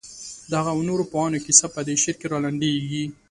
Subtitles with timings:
[0.49, 3.05] د هغه او نورو پوهانو کیسه په دې شعر کې رالنډېږي.